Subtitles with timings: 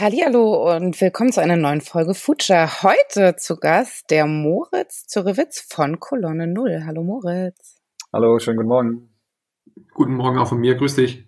[0.00, 2.84] Hallo und willkommen zu einer neuen Folge Future.
[2.84, 6.84] Heute zu Gast der Moritz Zürewitz von Kolonne Null.
[6.86, 7.80] Hallo Moritz.
[8.12, 9.08] Hallo, schönen guten Morgen.
[9.94, 11.26] Guten Morgen auch von mir, grüß dich.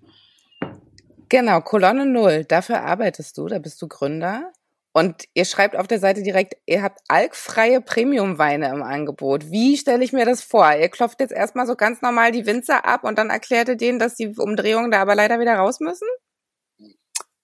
[1.28, 4.52] Genau, Kolonne Null, dafür arbeitest du, da bist du Gründer.
[4.92, 9.50] Und ihr schreibt auf der Seite direkt, ihr habt alkfreie Premium-Weine im Angebot.
[9.50, 10.72] Wie stelle ich mir das vor?
[10.76, 13.98] Ihr klopft jetzt erstmal so ganz normal die Winzer ab und dann erklärt ihr denen,
[13.98, 16.06] dass die Umdrehungen da aber leider wieder raus müssen?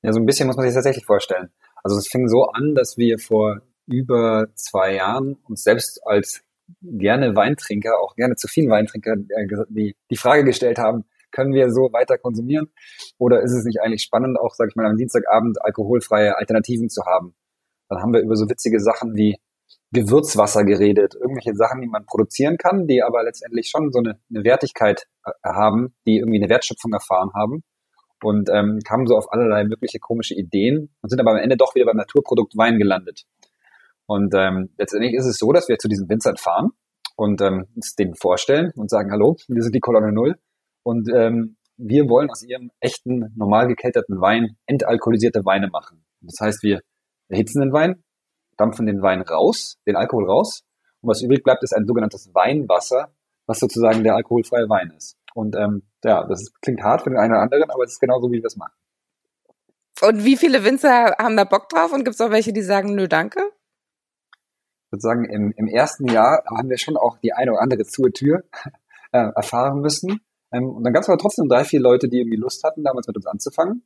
[0.07, 1.49] Ja, so ein bisschen muss man sich tatsächlich vorstellen.
[1.83, 6.45] Also es fing so an, dass wir vor über zwei Jahren uns selbst als
[6.81, 11.73] gerne Weintrinker, auch gerne zu vielen Weintrinker, äh, die, die Frage gestellt haben, können wir
[11.73, 12.69] so weiter konsumieren?
[13.19, 17.03] Oder ist es nicht eigentlich spannend, auch, sag ich mal, am Dienstagabend alkoholfreie Alternativen zu
[17.05, 17.35] haben?
[17.89, 19.41] Dann haben wir über so witzige Sachen wie
[19.91, 24.45] Gewürzwasser geredet, irgendwelche Sachen, die man produzieren kann, die aber letztendlich schon so eine, eine
[24.45, 27.65] Wertigkeit äh, haben, die irgendwie eine Wertschöpfung erfahren haben
[28.23, 31.75] und ähm, kamen so auf allerlei mögliche komische Ideen und sind aber am Ende doch
[31.75, 33.25] wieder beim Naturprodukt Wein gelandet.
[34.07, 36.71] Und ähm, letztendlich ist es so, dass wir zu diesen Winzern fahren
[37.17, 40.37] und ähm, uns denen vorstellen und sagen, hallo, wir sind die Kolonne Null
[40.83, 46.05] und ähm, wir wollen aus ihrem echten, normal gekelterten Wein entalkoholisierte Weine machen.
[46.21, 46.81] Das heißt, wir
[47.29, 48.03] erhitzen den Wein,
[48.57, 50.63] dampfen den Wein raus, den Alkohol raus.
[51.01, 53.13] Und was übrig bleibt, ist ein sogenanntes Weinwasser,
[53.47, 55.17] was sozusagen der alkoholfreie Wein ist.
[55.37, 58.33] Und ähm, ja, das klingt hart für den einen oder anderen, aber es ist genauso,
[58.33, 58.73] wie wir es machen.
[60.01, 61.93] Und wie viele Winzer haben da Bock drauf?
[61.93, 63.41] Und gibt es auch welche, die sagen, nö, danke?
[64.87, 67.85] Ich würde sagen, im, im ersten Jahr haben wir schon auch die eine oder andere
[67.85, 68.45] zur Tür
[69.13, 70.21] äh, erfahren müssen.
[70.53, 73.07] Ähm, und dann gab es aber trotzdem drei, vier Leute, die irgendwie Lust hatten, damals
[73.07, 73.83] mit uns anzufangen.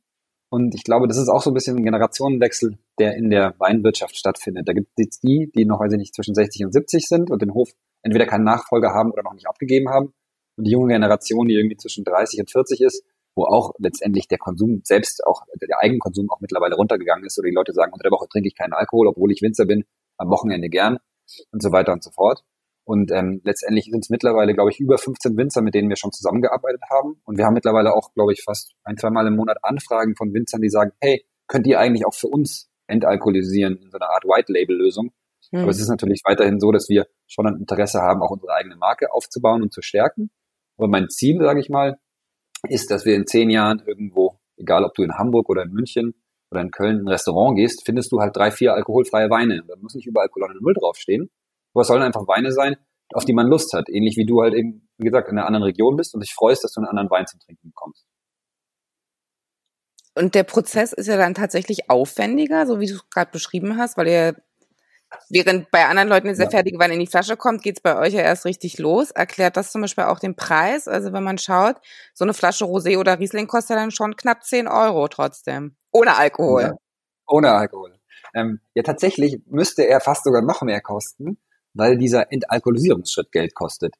[0.49, 4.15] Und ich glaube, das ist auch so ein bisschen ein Generationenwechsel, der in der Weinwirtschaft
[4.15, 4.69] stattfindet.
[4.69, 7.41] Da gibt es die, die noch, weiß ich nicht, zwischen 60 und 70 sind und
[7.41, 7.69] den Hof
[8.03, 10.13] entweder keinen Nachfolger haben oder noch nicht abgegeben haben.
[10.61, 14.37] Und die junge Generation, die irgendwie zwischen 30 und 40 ist, wo auch letztendlich der
[14.37, 17.39] Konsum selbst, auch der Eigenkonsum auch mittlerweile runtergegangen ist.
[17.39, 19.85] Oder die Leute sagen, unter der Woche trinke ich keinen Alkohol, obwohl ich Winzer bin,
[20.17, 20.99] am Wochenende gern
[21.51, 22.43] und so weiter und so fort.
[22.83, 26.11] Und ähm, letztendlich sind es mittlerweile, glaube ich, über 15 Winzer, mit denen wir schon
[26.11, 27.19] zusammengearbeitet haben.
[27.25, 30.31] Und wir haben mittlerweile auch, glaube ich, fast ein, zwei Mal im Monat Anfragen von
[30.31, 34.25] Winzern, die sagen, hey, könnt ihr eigentlich auch für uns entalkoholisieren in so einer Art
[34.25, 35.11] White-Label-Lösung?
[35.51, 35.59] Mhm.
[35.61, 38.75] Aber es ist natürlich weiterhin so, dass wir schon ein Interesse haben, auch unsere eigene
[38.75, 40.29] Marke aufzubauen und zu stärken.
[40.81, 41.99] Aber mein Ziel, sage ich mal,
[42.67, 46.15] ist, dass wir in zehn Jahren irgendwo, egal ob du in Hamburg oder in München
[46.49, 49.63] oder in Köln in ein Restaurant gehst, findest du halt drei, vier alkoholfreie Weine.
[49.67, 51.29] Da muss nicht überall Kolonne Null draufstehen,
[51.75, 52.77] aber es sollen einfach Weine sein,
[53.13, 53.89] auf die man Lust hat.
[53.89, 56.63] Ähnlich wie du halt eben, wie gesagt, in einer anderen Region bist und dich freust,
[56.63, 58.03] dass du einen anderen Wein zum Trinken bekommst.
[60.15, 63.97] Und der Prozess ist ja dann tatsächlich aufwendiger, so wie du es gerade beschrieben hast,
[63.97, 64.35] weil ihr,
[65.29, 66.49] während bei anderen Leuten dieser ja.
[66.49, 69.11] fertige Wein in die Flasche kommt, geht es bei euch ja erst richtig los.
[69.11, 70.87] Erklärt das zum Beispiel auch den Preis?
[70.87, 71.77] Also wenn man schaut,
[72.13, 75.75] so eine Flasche Rosé oder Riesling kostet dann schon knapp 10 Euro trotzdem.
[75.91, 76.61] Ohne Alkohol.
[76.61, 76.73] Ja.
[77.27, 77.97] Ohne Alkohol.
[78.33, 81.37] Ähm, ja, tatsächlich müsste er fast sogar noch mehr kosten,
[81.73, 83.95] weil dieser Entalkoholisierungsschritt Geld kostet.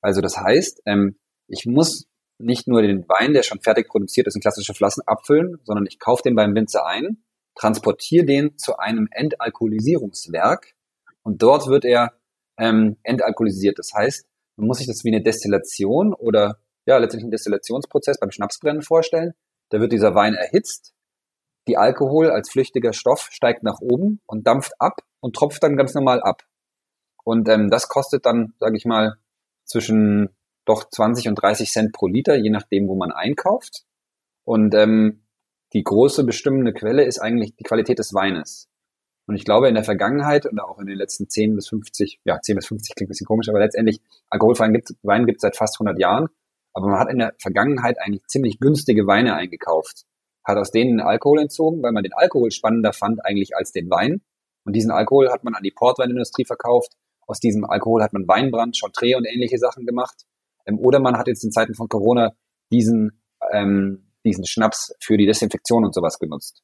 [0.00, 1.18] Also das heißt, ähm,
[1.48, 2.06] ich muss
[2.38, 5.98] nicht nur den Wein, der schon fertig produziert ist, in klassische Flaschen abfüllen, sondern ich
[5.98, 7.22] kaufe den beim Winzer ein,
[7.54, 10.74] transportiere den zu einem Entalkoholisierungswerk
[11.22, 12.14] und dort wird er
[12.58, 13.78] ähm, entalkoholisiert.
[13.78, 14.26] Das heißt,
[14.56, 19.34] man muss sich das wie eine Destillation oder ja letztendlich einen Destillationsprozess beim Schnapsbrennen vorstellen.
[19.70, 20.92] Da wird dieser Wein erhitzt,
[21.68, 25.94] die Alkohol als flüchtiger Stoff steigt nach oben und dampft ab und tropft dann ganz
[25.94, 26.42] normal ab.
[27.24, 29.16] Und ähm, das kostet dann, sage ich mal,
[29.64, 30.30] zwischen
[30.64, 33.84] doch 20 und 30 Cent pro Liter, je nachdem, wo man einkauft.
[34.44, 35.21] Und ähm,
[35.72, 38.68] die große bestimmende Quelle ist eigentlich die Qualität des Weines.
[39.26, 42.40] Und ich glaube, in der Vergangenheit und auch in den letzten 10 bis 50, ja,
[42.40, 45.56] 10 bis 50 klingt ein bisschen komisch, aber letztendlich, alkoholfreien gibt, Wein gibt es seit
[45.56, 46.28] fast 100 Jahren.
[46.74, 50.04] Aber man hat in der Vergangenheit eigentlich ziemlich günstige Weine eingekauft.
[50.44, 54.22] Hat aus denen Alkohol entzogen, weil man den Alkohol spannender fand eigentlich als den Wein.
[54.64, 56.96] Und diesen Alkohol hat man an die Portweinindustrie verkauft
[57.26, 60.24] aus diesem Alkohol hat man Weinbrand, Chantre und ähnliche Sachen gemacht.
[60.66, 62.32] Ähm, oder man hat jetzt in Zeiten von Corona
[62.70, 63.22] diesen,
[63.52, 66.62] ähm, diesen Schnaps für die Desinfektion und sowas genutzt.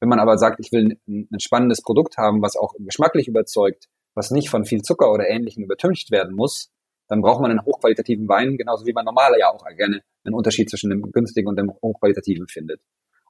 [0.00, 4.30] Wenn man aber sagt, ich will ein, spannendes Produkt haben, was auch geschmacklich überzeugt, was
[4.30, 6.70] nicht von viel Zucker oder Ähnlichem übertüncht werden muss,
[7.08, 10.68] dann braucht man einen hochqualitativen Wein, genauso wie man normaler ja auch gerne einen Unterschied
[10.68, 12.80] zwischen dem günstigen und dem hochqualitativen findet.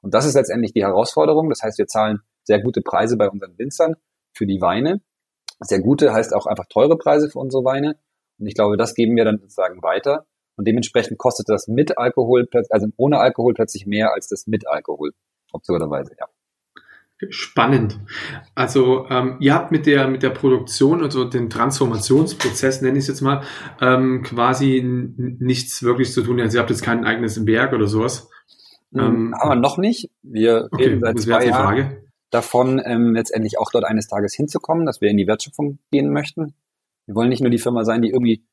[0.01, 1.49] Und das ist letztendlich die Herausforderung.
[1.49, 3.95] Das heißt, wir zahlen sehr gute Preise bei unseren Winzern
[4.33, 5.01] für die Weine
[5.59, 7.97] sehr gute heißt auch einfach teure Preise für unsere Weine.
[8.39, 10.25] Und ich glaube, das geben wir dann sozusagen weiter.
[10.57, 15.13] Und dementsprechend kostet das mit Alkohol, also ohne Alkohol plötzlich mehr als das mit Alkohol.
[15.53, 16.25] Absurderweise, ja.
[17.29, 17.99] Spannend.
[18.53, 23.07] Also ähm, ihr habt mit der mit der Produktion, also den Transformationsprozess, nenne ich es
[23.07, 23.41] jetzt mal,
[23.81, 26.39] ähm, quasi nichts wirklich zu tun.
[26.39, 28.29] Also ihr habt jetzt kein eigenes Werk oder sowas.
[28.93, 30.11] Hm, ähm, haben wir noch nicht.
[30.21, 31.97] Wir okay, reden seit zwei Jahren
[32.29, 36.53] davon, ähm, letztendlich auch dort eines Tages hinzukommen, dass wir in die Wertschöpfung gehen möchten.
[37.05, 38.45] Wir wollen nicht nur die Firma sein, die irgendwie,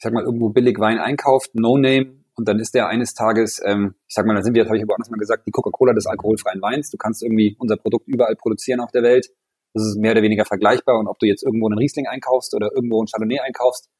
[0.00, 3.60] ich sag mal, irgendwo billig Wein einkauft, No Name, und dann ist der eines Tages,
[3.66, 5.92] ähm, ich sag mal, da sind wir, das habe ich woanders mal gesagt, die Coca-Cola
[5.92, 6.88] des alkoholfreien Weins.
[6.88, 9.28] Du kannst irgendwie unser Produkt überall produzieren auf der Welt.
[9.74, 10.98] Das ist mehr oder weniger vergleichbar.
[10.98, 13.90] Und ob du jetzt irgendwo einen Riesling einkaufst oder irgendwo einen Chardonnay einkaufst,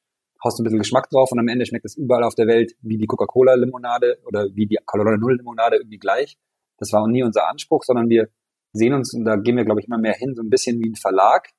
[0.42, 2.72] haust du ein bisschen Geschmack drauf und am Ende schmeckt es überall auf der Welt
[2.80, 6.38] wie die Coca-Cola-Limonade oder wie die Colorado Null-Limonade irgendwie gleich.
[6.78, 8.30] Das war nie unser Anspruch, sondern wir
[8.72, 10.88] sehen uns, und da gehen wir, glaube ich, immer mehr hin, so ein bisschen wie
[10.88, 11.50] ein Verlag.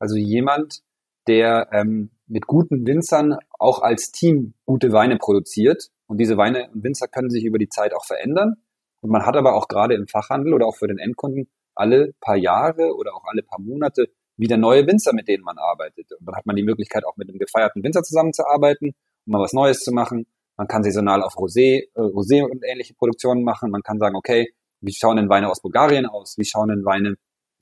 [0.00, 0.80] Also jemand,
[1.28, 5.88] der ähm, mit guten Winzern auch als Team gute Weine produziert.
[6.06, 8.56] Und diese Weine und Winzer können sich über die Zeit auch verändern.
[9.00, 12.36] Und man hat aber auch gerade im Fachhandel oder auch für den Endkunden alle paar
[12.36, 14.06] Jahre oder auch alle paar Monate
[14.36, 16.10] wieder neue Winzer, mit denen man arbeitet.
[16.18, 18.92] Und dann hat man die Möglichkeit, auch mit einem gefeierten Winzer zusammenzuarbeiten,
[19.26, 20.26] um mal was Neues zu machen.
[20.56, 23.70] Man kann saisonal auf Rosé, äh, Rosé und ähnliche Produktionen machen.
[23.70, 26.36] Man kann sagen, okay, wie schauen denn Weine aus Bulgarien aus?
[26.38, 27.16] Wie schauen denn Weine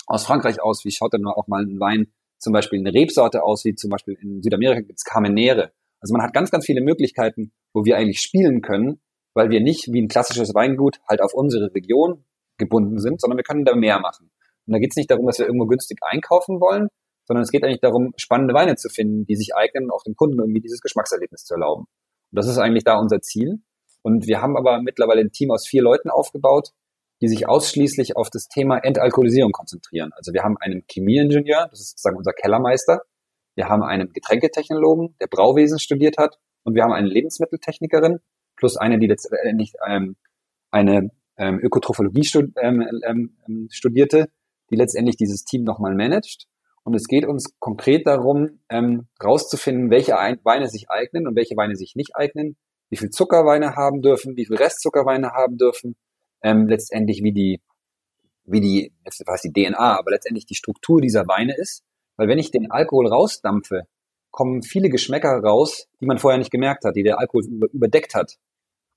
[0.06, 0.84] aus Frankreich aus?
[0.84, 2.12] Wie schaut denn auch mal ein Wein
[2.42, 5.72] zum Beispiel eine Rebsorte aus, wie zum Beispiel in Südamerika gibt es Carmenere.
[6.00, 9.00] Also man hat ganz, ganz viele Möglichkeiten, wo wir eigentlich spielen können,
[9.34, 12.24] weil wir nicht wie ein klassisches Weingut halt auf unsere Region
[12.58, 14.30] gebunden sind, sondern wir können da mehr machen.
[14.66, 16.88] Und da geht es nicht darum, dass wir irgendwo günstig einkaufen wollen,
[17.26, 20.38] sondern es geht eigentlich darum, spannende Weine zu finden, die sich eignen, auch dem Kunden
[20.40, 21.84] irgendwie dieses Geschmackserlebnis zu erlauben.
[21.84, 23.62] Und das ist eigentlich da unser Ziel.
[24.02, 26.70] Und wir haben aber mittlerweile ein Team aus vier Leuten aufgebaut,
[27.22, 30.10] die sich ausschließlich auf das Thema Entalkoholisierung konzentrieren.
[30.16, 33.02] Also wir haben einen Chemieingenieur, das ist sozusagen unser Kellermeister.
[33.54, 36.38] Wir haben einen Getränketechnologen, der Brauwesen studiert hat.
[36.64, 38.18] Und wir haben eine Lebensmitteltechnikerin
[38.56, 40.16] plus eine, die letztendlich ähm,
[40.72, 44.26] eine ähm, Ökotrophologie stud ähm, ähm, ähm, studierte,
[44.70, 46.46] die letztendlich dieses Team nochmal managt.
[46.82, 51.76] Und es geht uns konkret darum, ähm, rauszufinden, welche Weine sich eignen und welche Weine
[51.76, 52.56] sich nicht eignen,
[52.90, 55.94] wie viel Zuckerweine haben dürfen, wie viel Restzuckerweine haben dürfen,
[56.42, 57.60] ähm, letztendlich wie die,
[58.44, 61.84] wie die, jetzt weiß die DNA, aber letztendlich die Struktur dieser Weine ist.
[62.16, 63.84] Weil wenn ich den Alkohol rausdampfe,
[64.30, 68.38] kommen viele Geschmäcker raus, die man vorher nicht gemerkt hat, die der Alkohol überdeckt hat.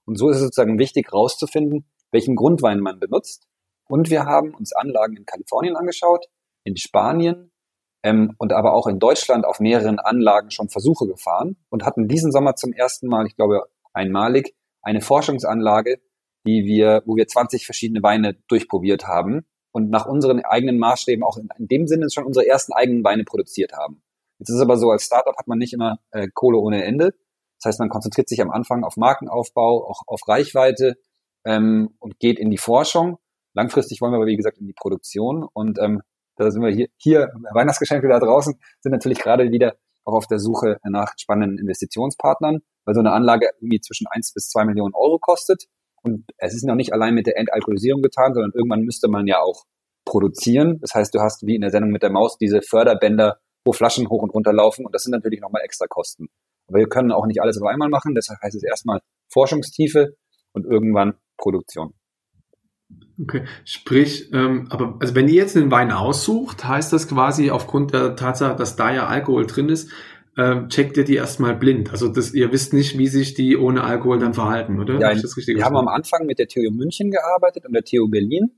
[0.06, 3.47] Und so ist es sozusagen wichtig, rauszufinden, welchen Grundwein man benutzt.
[3.88, 6.25] Und wir haben uns Anlagen in Kalifornien angeschaut,
[6.63, 7.51] in Spanien
[8.03, 12.31] ähm, und aber auch in Deutschland auf mehreren Anlagen schon Versuche gefahren und hatten diesen
[12.31, 13.63] Sommer zum ersten Mal, ich glaube
[13.94, 16.00] einmalig, eine Forschungsanlage,
[16.45, 21.38] die wir, wo wir 20 verschiedene Weine durchprobiert haben und nach unseren eigenen Maßstäben auch
[21.38, 24.01] in, in dem Sinne schon unsere ersten eigenen Weine produziert haben.
[24.39, 27.13] Jetzt ist es aber so, als Startup hat man nicht immer äh, Kohle ohne Ende.
[27.59, 30.95] Das heißt, man konzentriert sich am Anfang auf Markenaufbau, auch auf Reichweite
[31.45, 33.18] ähm, und geht in die Forschung.
[33.53, 35.47] Langfristig wollen wir aber, wie gesagt, in die Produktion.
[35.53, 36.01] Und ähm,
[36.36, 40.39] da sind wir hier, hier Weihnachtsgeschenke da draußen, sind natürlich gerade wieder auch auf der
[40.39, 45.18] Suche nach spannenden Investitionspartnern, weil so eine Anlage irgendwie zwischen eins bis zwei Millionen Euro
[45.19, 45.65] kostet.
[46.06, 49.42] Und es ist noch nicht allein mit der Entalkoholisierung getan, sondern irgendwann müsste man ja
[49.42, 49.64] auch
[50.06, 50.80] produzieren.
[50.81, 54.07] Das heißt, du hast wie in der Sendung mit der Maus diese Förderbänder, wo Flaschen
[54.07, 56.28] hoch und runter laufen und das sind natürlich nochmal extra Kosten.
[56.68, 60.16] Aber wir können auch nicht alles auf einmal machen, deshalb heißt es erstmal Forschungstiefe
[60.54, 61.95] und irgendwann Produktion.
[63.19, 67.94] Okay, sprich, ähm, aber also wenn ihr jetzt einen Wein aussucht, heißt das quasi aufgrund
[67.94, 69.90] der Tatsache, dass da ja Alkohol drin ist,
[70.37, 71.92] ähm, checkt ihr die erstmal blind.
[71.92, 74.99] Also das, ihr wisst nicht, wie sich die ohne Alkohol dann verhalten, oder?
[74.99, 78.51] Ja, wir haben am Anfang mit der TU München gearbeitet und der TU Berlin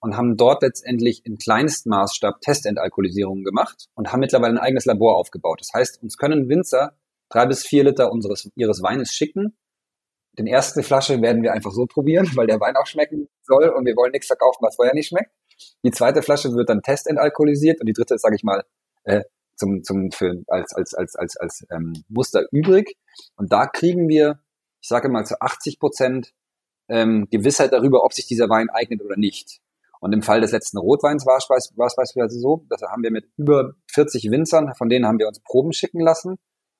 [0.00, 5.60] und haben dort letztendlich in Kleinstmaßstab Testentalkoholisierung gemacht und haben mittlerweile ein eigenes Labor aufgebaut.
[5.60, 6.96] Das heißt, uns können Winzer
[7.30, 9.56] drei bis vier Liter unseres, ihres Weines schicken.
[10.38, 13.86] Den erste Flasche werden wir einfach so probieren, weil der Wein auch schmecken soll und
[13.86, 15.30] wir wollen nichts verkaufen, was vorher nicht schmeckt.
[15.84, 18.62] Die zweite Flasche wird dann testentalkoholisiert und die dritte, sage ich mal,
[19.04, 19.22] äh,
[19.56, 22.96] zum, zum, für, als, als, als, als, als ähm, Muster übrig.
[23.36, 24.40] Und da kriegen wir,
[24.80, 26.32] ich sage mal, zu 80 Prozent
[26.88, 29.60] ähm, Gewissheit darüber, ob sich dieser Wein eignet oder nicht.
[30.00, 33.10] Und im Fall des letzten Rotweins war es, war es beispielsweise so, dass haben wir
[33.10, 36.36] mit über 40 Winzern, von denen haben wir uns Proben schicken lassen.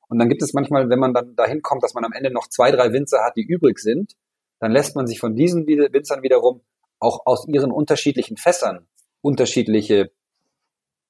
[0.09, 2.49] Und dann gibt es manchmal, wenn man dann dahin kommt, dass man am Ende noch
[2.49, 4.13] zwei, drei Winzer hat, die übrig sind,
[4.61, 6.61] dann lässt man sich von diesen Winzern wiederum
[7.01, 8.87] auch aus ihren unterschiedlichen Fässern
[9.23, 10.11] unterschiedliche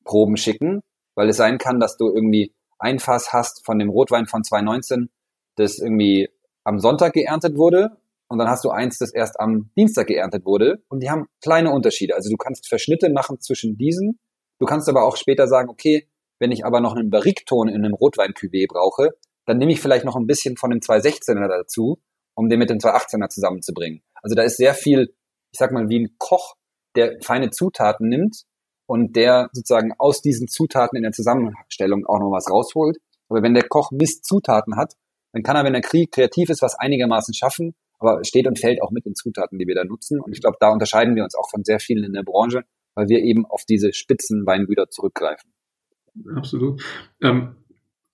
[0.04, 0.82] Proben schicken,
[1.14, 5.10] weil es sein kann, dass du irgendwie ein Fass hast von dem Rotwein von 2019,
[5.56, 6.28] das irgendwie
[6.64, 7.96] am Sonntag geerntet wurde
[8.28, 11.70] und dann hast du eins, das erst am Dienstag geerntet wurde und die haben kleine
[11.70, 12.14] Unterschiede.
[12.14, 14.18] Also du kannst Verschnitte machen zwischen diesen.
[14.58, 17.94] Du kannst aber auch später sagen, okay, Wenn ich aber noch einen Barrikton in einem
[17.94, 19.10] Rotwein-Cuvée brauche,
[19.46, 22.02] dann nehme ich vielleicht noch ein bisschen von dem 216er dazu,
[22.34, 24.02] um den mit dem 218er zusammenzubringen.
[24.22, 25.14] Also da ist sehr viel,
[25.52, 26.56] ich sag mal, wie ein Koch,
[26.96, 28.44] der feine Zutaten nimmt
[28.86, 32.98] und der sozusagen aus diesen Zutaten in der Zusammenstellung auch noch was rausholt.
[33.28, 34.94] Aber wenn der Koch Mist Zutaten hat,
[35.32, 38.90] dann kann er, wenn er kreativ ist, was einigermaßen schaffen, aber steht und fällt auch
[38.90, 40.20] mit den Zutaten, die wir da nutzen.
[40.20, 42.62] Und ich glaube, da unterscheiden wir uns auch von sehr vielen in der Branche,
[42.94, 45.50] weil wir eben auf diese spitzen Weingüter zurückgreifen.
[46.36, 46.82] Absolut.
[47.22, 47.56] Ähm,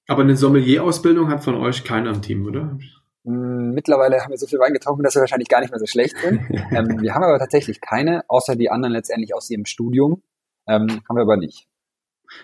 [0.06, 2.78] aber eine Sommelier-Ausbildung hat von euch keiner im Team, oder?
[3.24, 5.86] Hm, mittlerweile haben wir so viel Wein getrunken, dass wir wahrscheinlich gar nicht mehr so
[5.86, 6.40] schlecht sind.
[6.72, 10.22] ähm, wir haben aber tatsächlich keine, außer die anderen letztendlich aus ihrem Studium.
[10.66, 11.66] Ähm, haben wir aber nicht.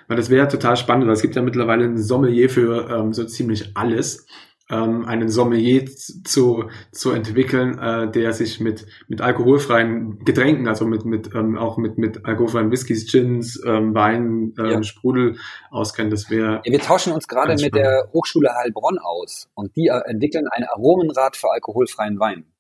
[0.09, 3.25] Weil das wäre total spannend, weil es gibt ja mittlerweile ein Sommelier für ähm, so
[3.25, 4.27] ziemlich alles
[4.69, 11.05] ähm, einen Sommelier zu, zu entwickeln, äh, der sich mit, mit alkoholfreien Getränken, also mit,
[11.05, 14.83] mit ähm, auch mit, mit alkoholfreien Whiskys, Gins, ähm, Wein, ähm, ja.
[14.83, 15.39] Sprudel
[15.71, 16.13] auskennt.
[16.13, 16.63] Das wäre.
[16.65, 20.65] Ja, wir tauschen uns gerade mit der Hochschule Heilbronn aus und die äh, entwickeln ein
[20.65, 22.53] Aromenrad für alkoholfreien Wein.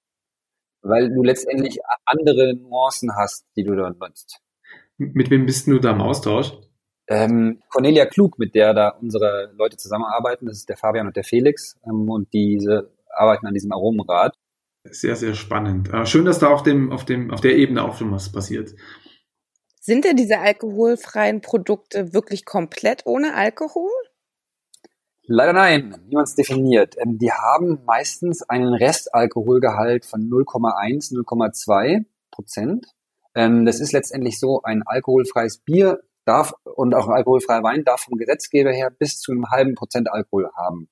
[0.82, 4.40] Weil du letztendlich andere Nuancen hast, die du dort nutzt.
[4.99, 6.53] Mit wem bist du da im Austausch?
[7.09, 11.25] Ähm, Cornelia Klug, mit der da unsere Leute zusammenarbeiten, das ist der Fabian und der
[11.25, 14.37] Felix, ähm, und diese arbeiten an diesem Aromenrad.
[14.85, 15.93] Sehr, sehr spannend.
[15.93, 18.75] Äh, schön, dass da auf dem, auf dem, auf der Ebene auch schon was passiert.
[19.81, 23.91] Sind denn diese alkoholfreien Produkte wirklich komplett ohne Alkohol?
[25.29, 26.97] Leider nein, wie man es definiert.
[26.99, 32.87] Ähm, die haben meistens einen Restalkoholgehalt von 0,1, 0,2 Prozent.
[33.37, 38.00] Ähm, das ist letztendlich so, ein alkoholfreies Bier darf und auch ein alkoholfreier Wein darf
[38.00, 40.88] vom Gesetzgeber her bis zu einem halben Prozent Alkohol haben.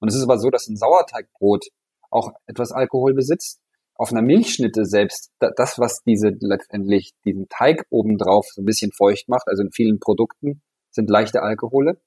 [0.00, 1.66] Und es ist aber so, dass ein Sauerteigbrot
[2.10, 3.60] auch etwas Alkohol besitzt.
[3.94, 9.28] Auf einer Milchschnitte selbst, das, was diese letztendlich diesen Teig obendrauf so ein bisschen feucht
[9.28, 12.00] macht, also in vielen Produkten, sind leichte Alkohole.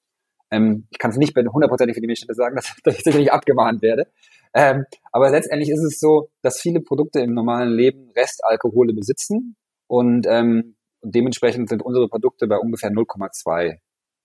[0.50, 3.80] Ähm, ich kann es nicht hundertprozentig für die Milchschnitte sagen, dass, dass ich sicherlich abgemahnt
[3.80, 4.06] werde.
[4.52, 9.56] Ähm, aber letztendlich ist es so, dass viele Produkte im normalen Leben Restalkohole besitzen
[9.88, 13.78] und ähm, dementsprechend sind unsere Produkte bei ungefähr 0,2.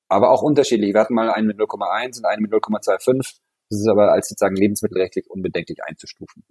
[0.09, 0.93] Aber auch unterschiedlich.
[0.93, 3.39] Wir hatten mal einen mit 0,1 und einen mit 0,25.
[3.69, 6.43] Das ist aber als sozusagen lebensmittelrechtlich unbedenklich einzustufen.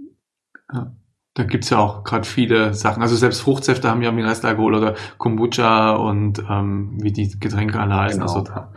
[0.72, 0.96] Ja.
[1.34, 3.02] Da gibt's ja auch gerade viele Sachen.
[3.02, 8.20] Also selbst Fruchtsäfte haben ja Restalkohol oder Kombucha und ähm, wie die Getränke alle heißen.
[8.20, 8.32] Genau.
[8.32, 8.74] Also da,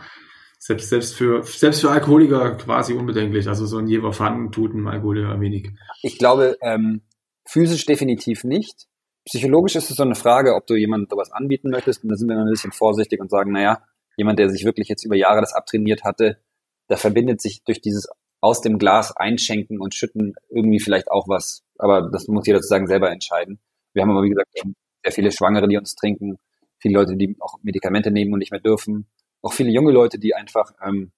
[0.58, 3.50] selbst, selbst, für, selbst für Alkoholiker quasi unbedenklich.
[3.50, 4.12] Also so ein Jever
[4.51, 5.72] tut einem Alkoholiker wenig.
[6.01, 7.01] Ich glaube, ähm,
[7.46, 8.88] physisch definitiv nicht
[9.25, 12.03] psychologisch ist es so eine Frage, ob du jemandem sowas anbieten möchtest.
[12.03, 13.82] Und da sind wir ein bisschen vorsichtig und sagen, naja,
[14.17, 16.39] jemand, der sich wirklich jetzt über Jahre das abtrainiert hatte,
[16.88, 18.08] da verbindet sich durch dieses
[18.41, 21.63] aus dem Glas einschenken und schütten irgendwie vielleicht auch was.
[21.77, 23.60] Aber das muss jeder sozusagen selber entscheiden.
[23.94, 26.38] Wir haben aber, wie gesagt, sehr viele Schwangere, die uns trinken,
[26.77, 29.08] viele Leute, die auch Medikamente nehmen und nicht mehr dürfen.
[29.41, 31.12] Auch viele junge Leute, die einfach, ähm,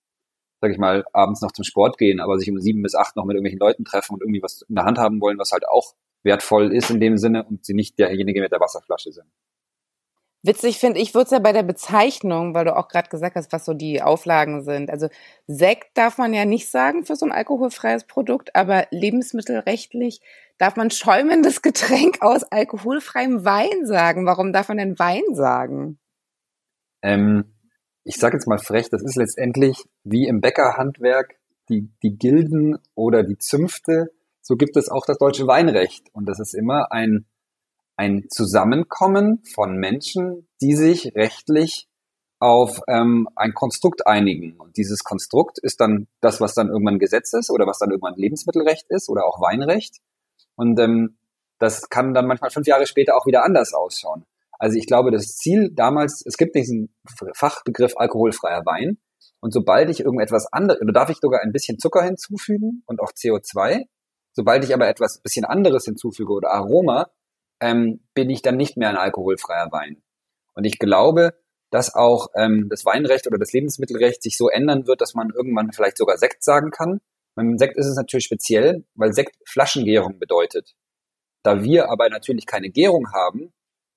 [0.62, 3.26] sag ich mal, abends noch zum Sport gehen, aber sich um sieben bis acht noch
[3.26, 5.96] mit irgendwelchen Leuten treffen und irgendwie was in der Hand haben wollen, was halt auch
[6.24, 9.28] wertvoll ist in dem Sinne und sie nicht derjenige mit der Wasserflasche sind.
[10.44, 13.52] Witzig finde ich, wird es ja bei der Bezeichnung, weil du auch gerade gesagt hast,
[13.52, 14.90] was so die Auflagen sind.
[14.90, 15.10] Also
[15.48, 20.22] Sekt darf man ja nicht sagen für so ein alkoholfreies Produkt, aber lebensmittelrechtlich
[20.58, 24.26] darf man schäumendes Getränk aus alkoholfreiem Wein sagen.
[24.26, 26.00] Warum darf man denn Wein sagen?
[27.02, 27.54] Ähm,
[28.04, 31.36] ich sage jetzt mal frech, das ist letztendlich wie im Bäckerhandwerk
[31.68, 34.14] die, die Gilden oder die Zünfte
[34.48, 36.08] so gibt es auch das deutsche Weinrecht.
[36.14, 37.26] Und das ist immer ein,
[37.98, 41.90] ein Zusammenkommen von Menschen, die sich rechtlich
[42.40, 44.58] auf ähm, ein Konstrukt einigen.
[44.58, 48.16] Und dieses Konstrukt ist dann das, was dann irgendwann Gesetz ist oder was dann irgendwann
[48.16, 49.98] Lebensmittelrecht ist oder auch Weinrecht.
[50.56, 51.18] Und ähm,
[51.60, 54.24] das kann dann manchmal fünf Jahre später auch wieder anders ausschauen.
[54.60, 56.96] Also ich glaube, das Ziel damals, es gibt diesen
[57.34, 58.98] Fachbegriff alkoholfreier Wein.
[59.42, 63.12] Und sobald ich irgendetwas anderes, oder darf ich sogar ein bisschen Zucker hinzufügen und auch
[63.12, 63.84] CO2,
[64.38, 67.10] Sobald ich aber etwas bisschen anderes hinzufüge oder Aroma,
[67.60, 70.04] ähm, bin ich dann nicht mehr ein alkoholfreier Wein.
[70.54, 71.34] Und ich glaube,
[71.72, 75.72] dass auch ähm, das Weinrecht oder das Lebensmittelrecht sich so ändern wird, dass man irgendwann
[75.74, 77.02] vielleicht sogar Sekt sagen kann.
[77.34, 80.76] Beim Sekt ist es natürlich speziell, weil Sekt Flaschengärung bedeutet.
[81.42, 83.52] Da wir aber natürlich keine Gärung haben,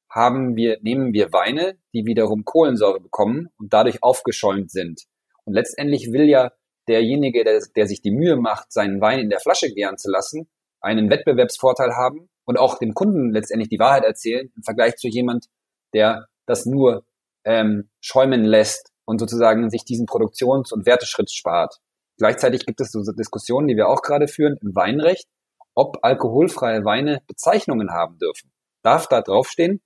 [0.08, 5.02] haben wir, nehmen wir Weine, die wiederum Kohlensäure bekommen und dadurch aufgeschäumt sind.
[5.44, 6.50] Und letztendlich will ja
[6.88, 10.48] derjenige, der, der sich die Mühe macht, seinen Wein in der Flasche gären zu lassen,
[10.80, 15.46] einen Wettbewerbsvorteil haben und auch dem Kunden letztendlich die Wahrheit erzählen im Vergleich zu jemand,
[15.94, 17.04] der das nur
[17.44, 21.76] ähm, schäumen lässt und sozusagen sich diesen Produktions- und Werteschritt spart.
[22.18, 25.26] Gleichzeitig gibt es so Diskussionen, die wir auch gerade führen im Weinrecht,
[25.74, 28.52] ob alkoholfreie Weine Bezeichnungen haben dürfen.
[28.82, 29.80] Darf da draufstehen,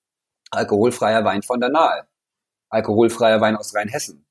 [0.51, 2.09] alkoholfreier Wein von der Nahe,
[2.71, 4.24] alkoholfreier Wein aus Rheinhessen,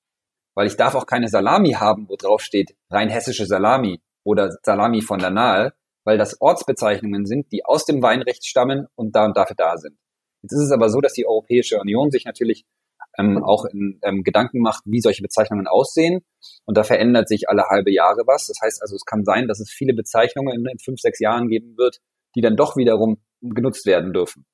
[0.56, 5.02] weil ich darf auch keine Salami haben, wo drauf steht rein hessische Salami oder Salami
[5.02, 9.38] von der Nahe, weil das Ortsbezeichnungen sind, die aus dem Weinrecht stammen und da und
[9.38, 9.98] dafür da sind.
[10.42, 12.66] Jetzt ist es aber so, dass die Europäische Union sich natürlich
[13.18, 16.22] ähm, auch in, ähm, Gedanken macht, wie solche Bezeichnungen aussehen.
[16.66, 18.48] Und da verändert sich alle halbe Jahre was.
[18.48, 21.48] Das heißt also, es kann sein, dass es viele Bezeichnungen in, in fünf, sechs Jahren
[21.48, 22.00] geben wird,
[22.36, 24.46] die dann doch wiederum genutzt werden dürfen.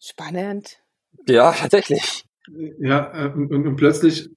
[0.00, 0.78] Spannend.
[1.26, 2.24] Ja, tatsächlich.
[2.78, 4.30] Ja, äh, und, und plötzlich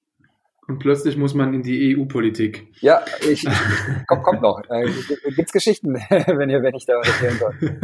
[0.71, 2.67] und plötzlich muss man in die EU-Politik.
[2.79, 3.45] Ja, ich,
[4.07, 4.61] kommt, kommt noch.
[4.69, 4.89] Äh,
[5.35, 7.79] gibt's Geschichten, wenn ihr, wenn ich da was erzählen soll.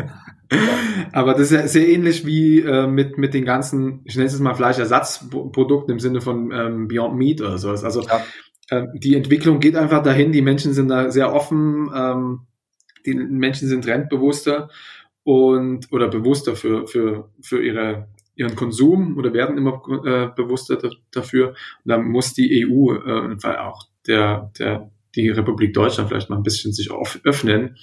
[1.11, 4.39] Aber das ist ja sehr ähnlich wie äh, mit, mit den ganzen, ich nenne es
[4.39, 7.83] mal Fleischersatzprodukten im Sinne von ähm, Beyond Meat oder sowas.
[7.83, 8.23] Also ja.
[8.69, 12.47] äh, die Entwicklung geht einfach dahin, die Menschen sind da sehr offen, ähm,
[13.05, 14.69] die Menschen sind trendbewusster
[15.23, 20.77] und oder bewusster für, für, für ihre ihren Konsum oder werden immer äh, bewusster
[21.11, 21.49] dafür.
[21.49, 26.43] Und dann muss die EU, äh, auch der, der, die Republik Deutschland vielleicht mal ein
[26.43, 27.77] bisschen sich öffnen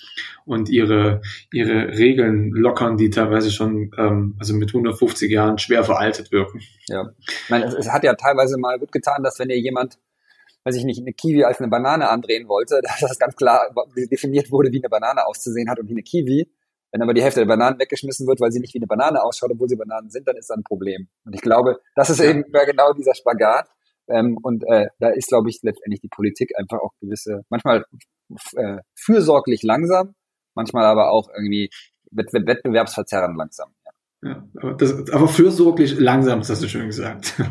[0.46, 1.20] und ihre,
[1.52, 6.60] ihre Regeln lockern, die teilweise schon, ähm, also mit 150 Jahren schwer veraltet wirken.
[6.86, 9.98] Ja, ich meine, es, es hat ja teilweise mal gut getan, dass wenn ihr jemand
[10.66, 13.70] weiß ich nicht, eine Kiwi als eine Banane andrehen wollte, dass das ganz klar
[14.10, 16.48] definiert wurde, wie eine Banane auszusehen hat und wie eine Kiwi.
[16.94, 19.50] Wenn aber die Hälfte der Bananen weggeschmissen wird, weil sie nicht wie eine Banane ausschaut,
[19.50, 21.08] obwohl sie Bananen sind, dann ist das ein Problem.
[21.24, 23.68] Und ich glaube, das ist eben genau dieser Spagat.
[24.06, 27.84] Ähm, und äh, da ist, glaube ich, letztendlich die Politik einfach auch gewisse, manchmal
[28.54, 30.14] äh, fürsorglich langsam,
[30.54, 31.68] manchmal aber auch irgendwie
[32.12, 33.74] wett wettbewerbsverzerrend langsam.
[33.84, 34.30] Ja.
[34.30, 37.34] ja aber, das, aber fürsorglich langsam, das hast du schön gesagt.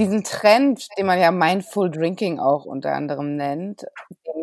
[0.00, 3.84] Diesen Trend, den man ja Mindful Drinking auch unter anderem nennt,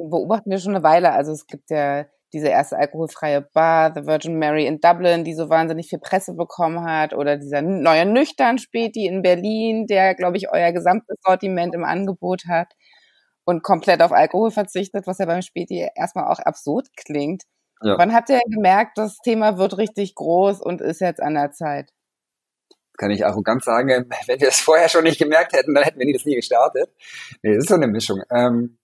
[0.09, 1.11] beobachten wir schon eine Weile.
[1.11, 5.49] Also es gibt ja diese erste alkoholfreie Bar, The Virgin Mary in Dublin, die so
[5.49, 10.51] wahnsinnig viel Presse bekommen hat, oder dieser neue nüchtern Späti in Berlin, der, glaube ich,
[10.51, 12.73] euer gesamtes Sortiment im Angebot hat
[13.45, 17.43] und komplett auf Alkohol verzichtet, was ja beim Späti erstmal auch absurd klingt.
[17.81, 17.97] Ja.
[17.97, 21.91] Wann habt ihr gemerkt, das Thema wird richtig groß und ist jetzt an der Zeit?
[22.97, 23.88] Kann ich arrogant sagen,
[24.27, 26.89] wenn wir es vorher schon nicht gemerkt hätten, dann hätten wir das nie gestartet.
[27.41, 28.21] Nee, das ist so eine Mischung.
[28.31, 28.77] Ähm,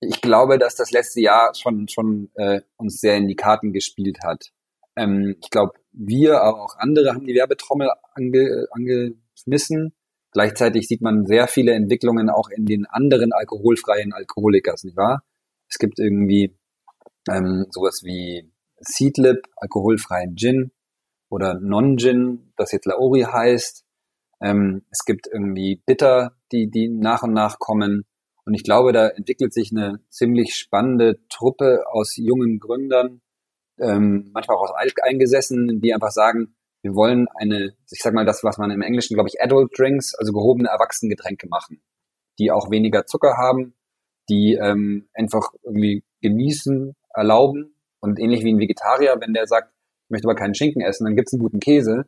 [0.00, 4.18] ich glaube, dass das letzte Jahr schon, schon äh, uns sehr in die Karten gespielt
[4.22, 4.50] hat.
[4.96, 9.94] Ähm, ich glaube, wir, aber auch andere haben die Werbetrommel ange, angeschmissen.
[10.32, 15.24] Gleichzeitig sieht man sehr viele Entwicklungen auch in den anderen alkoholfreien Alkoholikers, nicht wahr?
[15.68, 16.56] Es gibt irgendwie
[17.28, 20.70] ähm, sowas wie Seedlip, alkoholfreien Gin
[21.30, 23.84] oder Non-Gin, das jetzt Laori heißt.
[24.40, 28.04] Ähm, es gibt irgendwie Bitter, die, die nach und nach kommen.
[28.48, 33.20] Und ich glaube, da entwickelt sich eine ziemlich spannende Truppe aus jungen Gründern,
[33.78, 38.42] ähm, manchmal auch aus Alteingesessenen, die einfach sagen, wir wollen eine, ich sag mal, das,
[38.44, 41.82] was man im Englischen, glaube ich, Adult Drinks, also gehobene Erwachsenengetränke machen,
[42.38, 43.74] die auch weniger Zucker haben,
[44.30, 47.74] die ähm, einfach irgendwie genießen, erlauben.
[48.00, 49.74] Und ähnlich wie ein Vegetarier, wenn der sagt,
[50.06, 52.06] ich möchte aber keinen Schinken essen, dann gibt's einen guten Käse.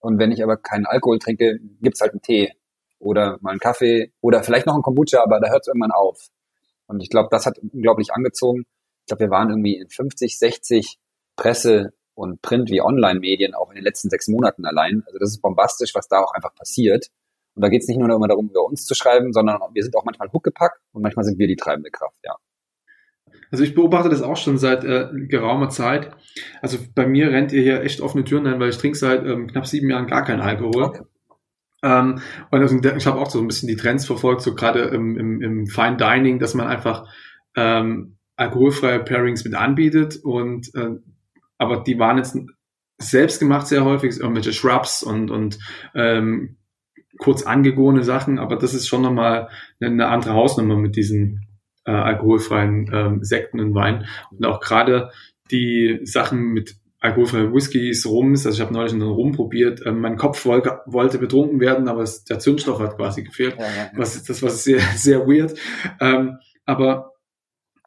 [0.00, 2.52] Und wenn ich aber keinen Alkohol trinke, gibt's halt einen Tee
[2.98, 6.28] oder mal einen Kaffee oder vielleicht noch ein Kombucha, aber da hört es irgendwann auf.
[6.86, 8.64] Und ich glaube, das hat unglaublich angezogen.
[9.00, 10.98] Ich glaube, wir waren irgendwie in 50, 60
[11.36, 15.02] Presse- und Print- wie Online-Medien auch in den letzten sechs Monaten allein.
[15.06, 17.06] Also das ist bombastisch, was da auch einfach passiert.
[17.54, 19.96] Und da geht es nicht nur immer darum, über uns zu schreiben, sondern wir sind
[19.96, 22.34] auch manchmal huckgepackt und manchmal sind wir die treibende Kraft, ja.
[23.50, 26.10] Also ich beobachte das auch schon seit äh, geraumer Zeit.
[26.60, 29.46] Also bei mir rennt ihr hier echt offene Türen ein, weil ich trinke seit ähm,
[29.46, 30.84] knapp sieben Jahren gar keinen Alkohol.
[30.84, 31.02] Okay.
[31.82, 35.16] Ähm, und also, ich habe auch so ein bisschen die Trends verfolgt, so gerade im,
[35.16, 37.06] im, im Fine Dining, dass man einfach
[37.56, 40.96] ähm, alkoholfreie Pairings mit anbietet und äh,
[41.58, 42.38] aber die waren jetzt
[42.98, 45.58] selbst gemacht sehr häufig, irgendwelche Shrubs und, und
[45.94, 46.56] ähm,
[47.18, 49.48] kurz angegorene Sachen, aber das ist schon nochmal
[49.80, 51.48] eine andere Hausnummer mit diesen
[51.84, 54.06] äh, alkoholfreien ähm, Sekten und Wein.
[54.30, 55.10] Und auch gerade
[55.50, 58.46] die Sachen mit alkoholfreie Whiskys, Rums.
[58.46, 59.82] Also ich habe neulich einen Rum probiert.
[59.86, 63.56] Ähm, mein Kopf wollte, wollte betrunken werden, aber es, der Zündstoff hat quasi gefehlt.
[63.58, 63.90] Ja, ja.
[63.94, 65.58] Was, das war sehr, sehr weird.
[66.00, 67.12] Ähm, aber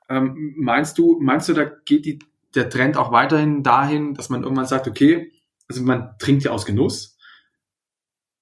[0.09, 2.19] ähm, meinst du, meinst du, da geht die,
[2.55, 5.31] der Trend auch weiterhin dahin, dass man irgendwann sagt, okay,
[5.67, 7.17] also man trinkt ja aus Genuss.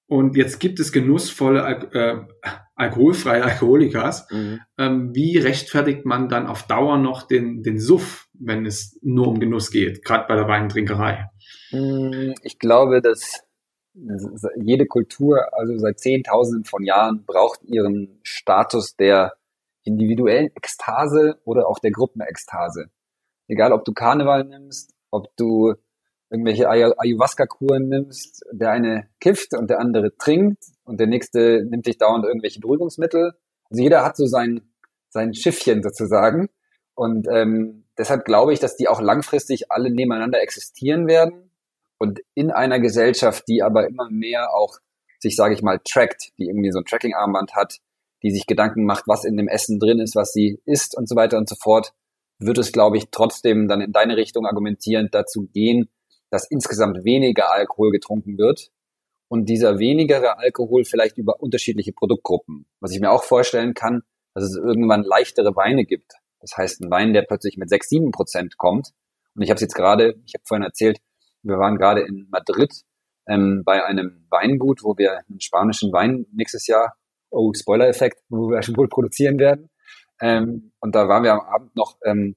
[0.06, 4.28] Und jetzt gibt es genussvolle Al äh, alkoholfreie Alkoholikers.
[4.30, 4.60] Mhm.
[4.76, 9.38] Ähm, wie rechtfertigt man dann auf Dauer noch den, den Suff, wenn es nur um
[9.38, 11.30] Genuss geht, gerade bei der Weintrinkerei?
[11.70, 13.42] Mm, ich glaube, dass
[14.56, 19.34] jede Kultur, also seit Zehntausenden von Jahren, braucht ihren Status der
[19.84, 22.86] individuellen Ekstase oder auch der Gruppenekstase.
[23.48, 25.74] Egal, ob du Karneval nimmst, ob du
[26.30, 31.98] irgendwelche Ayahuasca-Kuren nimmst, der eine kifft und der andere trinkt und der nächste nimmt sich
[31.98, 33.32] dauernd irgendwelche Beruhigungsmittel.
[33.68, 34.60] Also jeder hat so sein,
[35.08, 36.48] sein Schiffchen sozusagen.
[36.94, 41.50] Und ähm, deshalb glaube ich, dass die auch langfristig alle nebeneinander existieren werden
[41.98, 44.78] und in einer Gesellschaft, die aber immer mehr auch
[45.20, 47.78] sich, sage ich mal, trackt, die irgendwie so ein Tracking-Armband hat,
[48.22, 51.14] die sich Gedanken macht, was in dem Essen drin ist, was sie isst und so
[51.14, 51.92] weiter und so fort,
[52.38, 55.90] wird es, glaube ich, trotzdem dann in deine Richtung argumentierend dazu gehen,
[56.30, 58.70] dass insgesamt weniger Alkohol getrunken wird
[59.28, 62.66] und dieser wenigere Alkohol vielleicht über unterschiedliche Produktgruppen.
[62.80, 64.02] Was ich mir auch vorstellen kann,
[64.34, 66.14] dass es irgendwann leichtere Weine gibt.
[66.40, 68.90] Das heißt, ein Wein, der plötzlich mit 6, 7 Prozent kommt.
[69.34, 70.98] Und ich habe es jetzt gerade, ich habe vorhin erzählt,
[71.42, 72.72] wir waren gerade in Madrid
[73.28, 76.94] ähm, bei einem Weingut, wo wir einen spanischen Wein nächstes Jahr,
[77.30, 79.70] oh, Spoiler-Effekt, wo wir wohl produzieren werden.
[80.20, 82.36] Ähm, und da waren wir am Abend noch, ähm,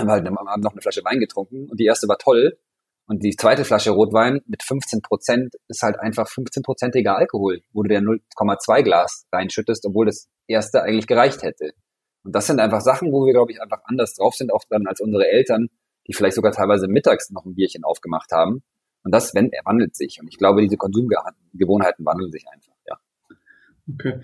[0.00, 2.58] haben halt am Abend noch eine Flasche Wein getrunken und die erste war toll.
[3.06, 7.88] Und die zweite Flasche Rotwein mit 15 Prozent ist halt einfach 15-prozentiger Alkohol, wo du
[7.88, 11.72] dir 0,2 Glas reinschüttest, obwohl das erste eigentlich gereicht hätte.
[12.24, 14.86] Und das sind einfach Sachen, wo wir, glaube ich, einfach anders drauf sind, auch dann
[14.86, 15.68] als unsere Eltern,
[16.06, 18.62] die vielleicht sogar teilweise mittags noch ein Bierchen aufgemacht haben.
[19.02, 20.18] Und das wenn, wandelt sich.
[20.20, 22.98] Und ich glaube, diese Konsumgewohnheiten wandeln sich einfach, ja.
[23.94, 24.20] Okay.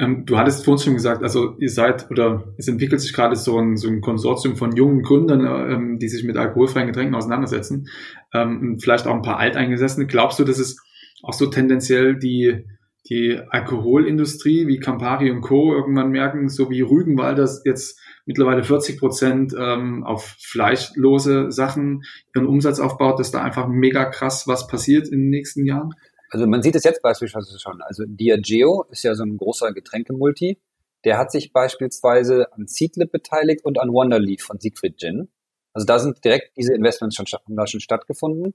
[0.00, 3.58] Ähm, du hattest vorhin schon gesagt, also ihr seid oder es entwickelt sich gerade so
[3.58, 7.88] ein, so ein Konsortium von jungen Gründern, ähm, die sich mit alkoholfreien Getränken auseinandersetzen.
[8.32, 10.06] Ähm, vielleicht auch ein paar Alteingesessene.
[10.06, 10.80] Glaubst du, dass es
[11.24, 12.64] auch so tendenziell die,
[13.08, 15.72] die Alkoholindustrie wie Campari und Co.
[15.72, 22.46] irgendwann merken, so wie Rügenwald das jetzt mittlerweile 40 Prozent ähm, auf fleischlose Sachen ihren
[22.46, 25.92] Umsatz aufbaut, dass da einfach mega krass was passiert in den nächsten Jahren?
[26.30, 27.80] Also man sieht es jetzt beispielsweise schon.
[27.80, 30.60] Also Diageo ist ja so ein großer Getränkemulti.
[31.04, 35.28] Der hat sich beispielsweise an Seedlip beteiligt und an Wonderleaf von Siegfried Gin.
[35.72, 38.52] Also da sind direkt diese Investments schon, haben da schon stattgefunden.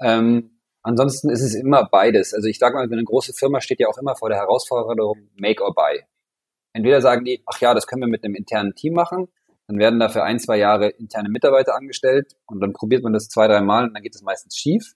[0.00, 0.53] Ähm,
[0.84, 2.32] ansonsten ist es immer beides.
[2.32, 5.62] Also ich sage mal, eine große Firma steht ja auch immer vor der Herausforderung Make
[5.62, 6.04] or Buy.
[6.72, 9.28] Entweder sagen die, ach ja, das können wir mit einem internen Team machen,
[9.66, 13.48] dann werden dafür ein, zwei Jahre interne Mitarbeiter angestellt und dann probiert man das zwei,
[13.48, 14.92] drei Mal und dann geht es meistens schief.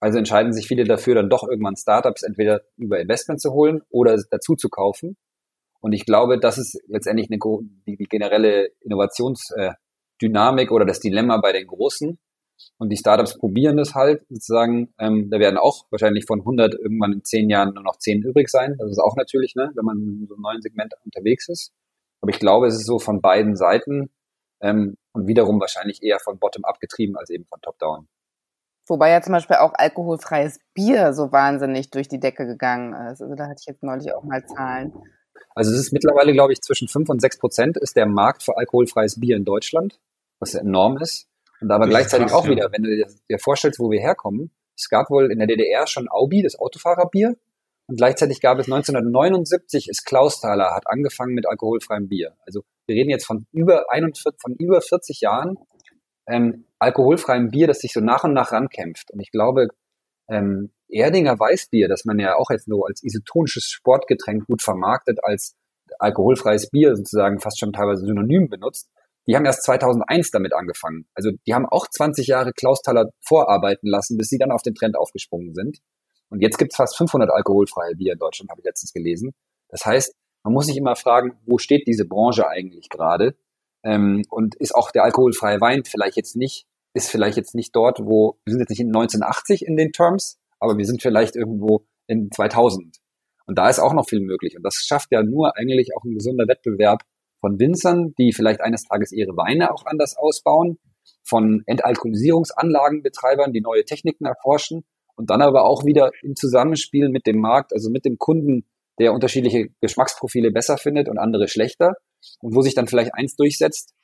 [0.00, 4.22] Also entscheiden sich viele dafür, dann doch irgendwann Startups entweder über Investment zu holen oder
[4.30, 5.16] dazu zu kaufen.
[5.80, 7.38] Und ich glaube, das ist letztendlich eine,
[7.86, 12.18] die, generelle Innovationsdynamik oder das Dilemma bei den Großen.
[12.78, 14.92] Und die Startups probieren das halt sozusagen.
[14.98, 18.48] Ähm, da werden auch wahrscheinlich von 100 irgendwann in 10 Jahren nur noch 10 übrig
[18.48, 18.76] sein.
[18.78, 21.72] Das ist auch natürlich, ne, wenn man in so einem neuen Segment unterwegs ist.
[22.20, 24.10] Aber ich glaube, es ist so von beiden Seiten
[24.60, 28.08] ähm, und wiederum wahrscheinlich eher von Bottom-up getrieben als eben von Top-down.
[28.88, 33.20] Wobei ja zum Beispiel auch alkoholfreies Bier so wahnsinnig durch die Decke gegangen ist.
[33.20, 34.92] Also da hatte ich jetzt neulich auch mal Zahlen.
[35.54, 38.56] Also es ist mittlerweile, glaube ich, zwischen 5 und 6 Prozent ist der Markt für
[38.56, 39.98] alkoholfreies Bier in Deutschland,
[40.38, 41.28] was enorm ist.
[41.60, 42.50] Und aber gleichzeitig krass, auch ja.
[42.50, 46.08] wieder, wenn du dir vorstellst, wo wir herkommen, es gab wohl in der DDR schon
[46.08, 47.36] Aubi, das Autofahrerbier.
[47.88, 52.34] Und gleichzeitig gab es 1979 ist Klausthaler, hat angefangen mit alkoholfreiem Bier.
[52.44, 55.56] Also wir reden jetzt von über 41, von über 40 Jahren,
[56.26, 59.10] ähm, alkoholfreiem Bier, das sich so nach und nach rankämpft.
[59.12, 59.68] Und ich glaube,
[60.28, 65.56] ähm, Erdinger Weißbier, das man ja auch jetzt so als isotonisches Sportgetränk gut vermarktet, als
[65.98, 68.88] alkoholfreies Bier sozusagen fast schon teilweise synonym benutzt,
[69.26, 71.06] die haben erst 2001 damit angefangen.
[71.14, 74.96] Also die haben auch 20 Jahre Klausthaler vorarbeiten lassen, bis sie dann auf den Trend
[74.96, 75.78] aufgesprungen sind.
[76.28, 79.32] Und jetzt gibt's fast 500 alkoholfreie Bier in Deutschland, habe ich letztens gelesen.
[79.68, 83.36] Das heißt, man muss sich immer fragen, wo steht diese Branche eigentlich gerade?
[83.84, 88.00] Ähm, und ist auch der alkoholfreie Wein vielleicht jetzt nicht, ist vielleicht jetzt nicht dort,
[88.00, 91.86] wo, wir sind jetzt nicht in 1980 in den Terms, aber wir sind vielleicht irgendwo
[92.06, 92.96] in 2000.
[93.46, 94.56] Und da ist auch noch viel möglich.
[94.56, 97.02] Und das schafft ja nur eigentlich auch ein gesunder Wettbewerb
[97.40, 100.78] von Winzern, die vielleicht eines Tages ihre Weine auch anders ausbauen,
[101.22, 104.84] von Entalkoholisierungsanlagenbetreibern, die neue Techniken erforschen
[105.16, 108.64] und dann aber auch wieder im Zusammenspiel mit dem Markt, also mit dem Kunden,
[108.98, 111.96] der unterschiedliche Geschmacksprofile besser findet und andere schlechter
[112.40, 113.94] und wo sich dann vielleicht eins durchsetzt,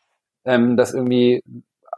[0.44, 1.42] ähm, das irgendwie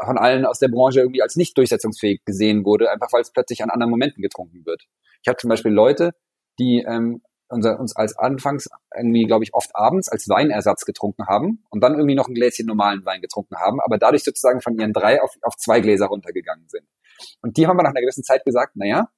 [0.05, 3.63] von allen aus der Branche irgendwie als nicht durchsetzungsfähig gesehen wurde, einfach weil es plötzlich
[3.63, 4.85] an anderen Momenten getrunken wird.
[5.23, 6.13] Ich habe zum Beispiel Leute,
[6.59, 7.23] die ähm,
[7.55, 11.95] unser, uns als anfangs irgendwie, glaube ich, oft abends als Weinersatz getrunken haben und dann
[11.95, 15.31] irgendwie noch ein Gläschen normalen Wein getrunken haben, aber dadurch sozusagen von ihren drei auf,
[15.43, 16.87] auf zwei Gläser runtergegangen sind.
[17.41, 19.09] Und die haben wir nach einer gewissen Zeit gesagt, naja,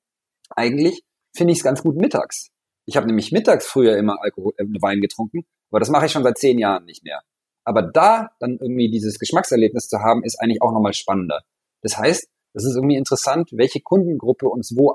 [0.51, 1.03] eigentlich
[1.35, 2.51] finde ich es ganz gut mittags.
[2.85, 6.23] Ich habe nämlich mittags früher immer Alkohol, äh, Wein getrunken, aber das mache ich schon
[6.23, 7.23] seit zehn Jahren nicht mehr.
[7.65, 11.43] Aber da dann irgendwie dieses Geschmackserlebnis zu haben, ist eigentlich auch nochmal spannender.
[11.83, 14.93] Das heißt, es ist irgendwie interessant, welche Kundengruppe uns wo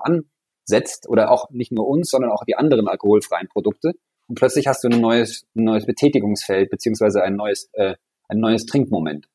[0.65, 3.93] ansetzt oder auch nicht nur uns, sondern auch die anderen alkoholfreien Produkte.
[4.28, 7.95] Und plötzlich hast du ein neues, ein neues Betätigungsfeld beziehungsweise ein neues, äh,
[8.28, 9.28] ein neues Trinkmoment.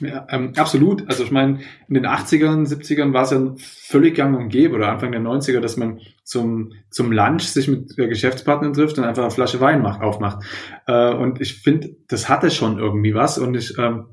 [0.00, 1.08] Ja, ähm, absolut.
[1.08, 4.88] Also ich meine, in den 80ern, 70ern war es ja völlig gang und gäbe oder
[4.88, 9.30] Anfang der 90er, dass man zum, zum Lunch sich mit Geschäftspartnern trifft und einfach eine
[9.30, 10.44] Flasche Wein macht, aufmacht.
[10.86, 13.38] Äh, und ich finde, das hatte schon irgendwie was.
[13.38, 14.06] Und ich, ähm,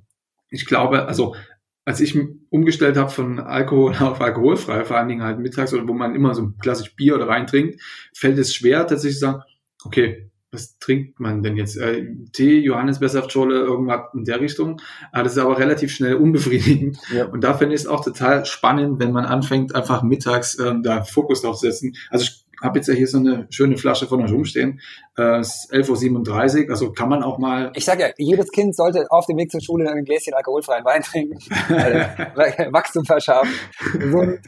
[0.49, 1.36] ich glaube, also
[1.85, 2.17] als ich
[2.49, 6.33] umgestellt habe von Alkohol auf alkoholfrei, vor allen Dingen halt mittags oder wo man immer
[6.33, 7.81] so klassisch Bier oder Wein trinkt,
[8.13, 9.43] fällt es schwer, tatsächlich zu sagen,
[9.83, 11.77] okay, was trinkt man denn jetzt?
[11.77, 14.79] Äh, Tee, Johannisbeersaftschorle, irgendwas in der Richtung.
[15.11, 16.99] Ah, das ist aber relativ schnell unbefriedigend.
[17.11, 17.25] Ja.
[17.25, 21.03] Und da finde ich es auch total spannend, wenn man anfängt, einfach mittags ähm, da
[21.03, 21.95] Fokus drauf zu setzen.
[22.11, 24.80] Also ich habe jetzt ja hier so eine schöne Flasche von euch rumstehen.
[25.17, 27.71] Äh, es ist 11.37 Uhr, also kann man auch mal...
[27.76, 31.02] Ich sage ja, jedes Kind sollte auf dem Weg zur Schule ein Gläschen alkoholfreien Wein
[31.02, 31.38] trinken.
[32.73, 33.54] Wachstum verschaffen,
[33.99, 34.39] gesund,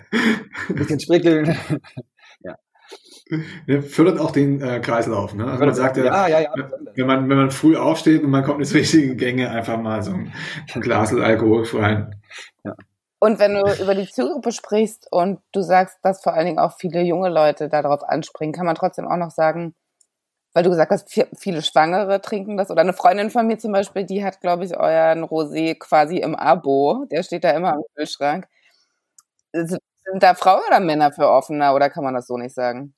[0.70, 1.58] ein bisschen sprickeln.
[3.66, 5.34] Ja, fördert auch den äh, Kreislauf.
[5.34, 5.46] Ne?
[5.46, 6.54] Also man sagt ja, ja, ja,
[6.94, 10.12] wenn man wenn man früh aufsteht und man kommt ins richtige Gänge, einfach mal so
[10.12, 10.32] ein
[10.82, 12.08] Glas alkoholfrei.
[12.64, 12.76] Ja.
[13.20, 16.78] Und wenn du über die Zielgruppe sprichst und du sagst, dass vor allen Dingen auch
[16.78, 19.74] viele junge Leute darauf anspringen, kann man trotzdem auch noch sagen,
[20.54, 22.72] weil du gesagt hast, viele Schwangere trinken das.
[22.72, 26.34] Oder eine Freundin von mir zum Beispiel, die hat, glaube ich, euren Rosé quasi im
[26.34, 27.06] Abo.
[27.12, 28.48] Der steht da immer im Kühlschrank.
[29.52, 29.82] Sind
[30.14, 32.94] da Frauen oder Männer für offener oder kann man das so nicht sagen?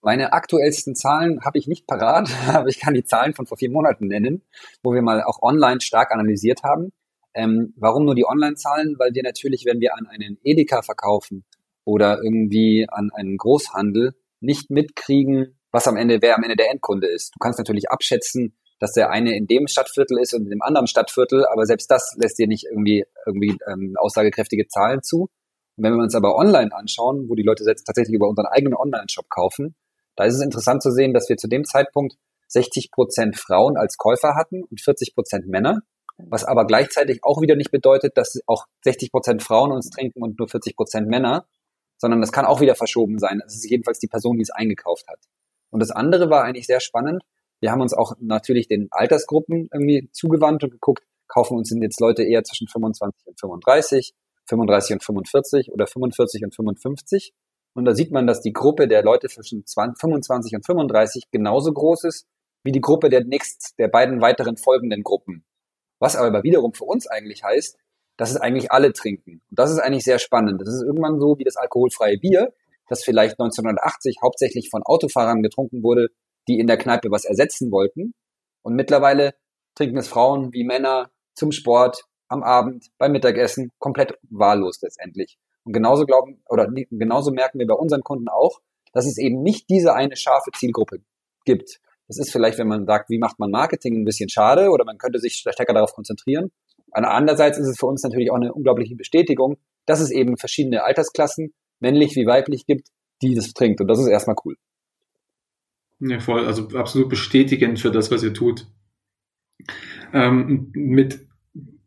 [0.00, 3.70] Meine aktuellsten Zahlen habe ich nicht parat, aber ich kann die Zahlen von vor vier
[3.70, 4.42] Monaten nennen,
[4.82, 6.92] wo wir mal auch online stark analysiert haben.
[7.34, 8.96] Ähm, warum nur die Online-Zahlen?
[8.98, 11.44] Weil wir natürlich, wenn wir an einen Edeka verkaufen
[11.84, 17.08] oder irgendwie an einen Großhandel, nicht mitkriegen, was am Ende, wer am Ende der Endkunde
[17.08, 17.34] ist.
[17.34, 20.86] Du kannst natürlich abschätzen, dass der eine in dem Stadtviertel ist und in dem anderen
[20.86, 25.30] Stadtviertel, aber selbst das lässt dir nicht irgendwie irgendwie ähm, aussagekräftige Zahlen zu.
[25.76, 28.74] Und wenn wir uns aber online anschauen, wo die Leute jetzt tatsächlich über unseren eigenen
[28.74, 29.74] Online-Shop kaufen,
[30.16, 32.14] da ist es interessant zu sehen, dass wir zu dem Zeitpunkt
[32.48, 35.80] 60 Prozent Frauen als Käufer hatten und 40 Prozent Männer,
[36.18, 40.38] was aber gleichzeitig auch wieder nicht bedeutet, dass auch 60 Prozent Frauen uns trinken und
[40.38, 41.46] nur 40 Prozent Männer,
[41.98, 43.42] sondern das kann auch wieder verschoben sein.
[43.46, 45.18] Es ist jedenfalls die Person, die es eingekauft hat.
[45.70, 47.22] Und das andere war eigentlich sehr spannend.
[47.60, 52.22] Wir haben uns auch natürlich den Altersgruppen irgendwie zugewandt und geguckt, kaufen uns jetzt Leute
[52.22, 54.14] eher zwischen 25 und 35,
[54.46, 57.32] 35 und 45 oder 45 und 55.
[57.74, 61.72] Und da sieht man, dass die Gruppe der Leute zwischen 20, 25 und 35 genauso
[61.72, 62.26] groß ist
[62.62, 65.44] wie die Gruppe der nächst, der beiden weiteren folgenden Gruppen.
[66.04, 67.78] Was aber wiederum für uns eigentlich heißt,
[68.18, 69.40] dass es eigentlich alle trinken.
[69.48, 70.60] Und das ist eigentlich sehr spannend.
[70.60, 72.52] Das ist irgendwann so wie das alkoholfreie Bier,
[72.90, 76.08] das vielleicht 1980 hauptsächlich von Autofahrern getrunken wurde,
[76.46, 78.12] die in der Kneipe was ersetzen wollten.
[78.60, 79.32] Und mittlerweile
[79.74, 85.38] trinken es Frauen wie Männer zum Sport, am Abend, beim Mittagessen, komplett wahllos letztendlich.
[85.64, 88.60] Und genauso glauben, oder genauso merken wir bei unseren Kunden auch,
[88.92, 90.98] dass es eben nicht diese eine scharfe Zielgruppe
[91.46, 91.80] gibt.
[92.08, 94.98] Das ist vielleicht, wenn man sagt, wie macht man Marketing, ein bisschen schade oder man
[94.98, 96.50] könnte sich stärker darauf konzentrieren.
[96.92, 101.52] Andererseits ist es für uns natürlich auch eine unglaubliche Bestätigung, dass es eben verschiedene Altersklassen,
[101.80, 102.88] männlich wie weiblich gibt,
[103.20, 103.80] die das trinkt.
[103.80, 104.56] Und das ist erstmal cool.
[106.00, 106.46] Ja, voll.
[106.46, 108.66] Also absolut bestätigend für das, was ihr tut.
[110.12, 111.26] Ähm, mit,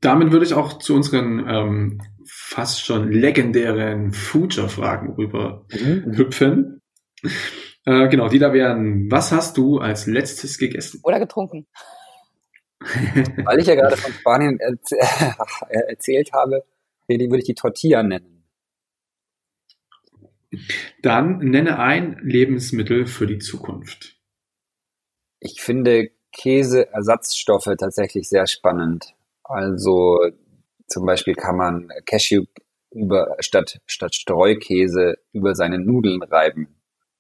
[0.02, 6.18] damit würde ich auch zu unseren ähm, fast schon legendären Future-Fragen rüber mhm.
[6.18, 6.82] hüpfen.
[7.88, 11.00] Äh, genau, die da wären, was hast du als letztes gegessen?
[11.04, 11.68] Oder getrunken.
[12.82, 14.92] Weil ich ja gerade von Spanien erz
[15.70, 16.66] erzählt habe,
[17.10, 18.44] die würde ich die Tortilla nennen.
[21.02, 24.18] Dann nenne ein Lebensmittel für die Zukunft.
[25.40, 29.16] Ich finde Käseersatzstoffe tatsächlich sehr spannend.
[29.44, 30.20] Also
[30.88, 32.44] zum Beispiel kann man Cashew
[32.92, 36.78] über, statt, statt Streukäse über seine Nudeln reiben.